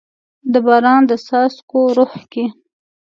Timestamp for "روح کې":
1.97-2.45